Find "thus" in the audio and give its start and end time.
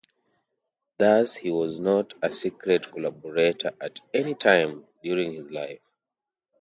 0.97-1.35